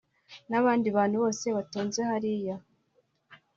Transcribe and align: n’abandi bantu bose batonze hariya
n’abandi 0.49 0.87
bantu 0.97 1.15
bose 1.23 1.45
batonze 1.57 1.99
hariya 2.09 2.55